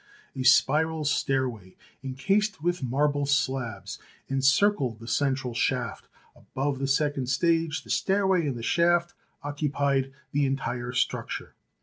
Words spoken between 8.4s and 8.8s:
and the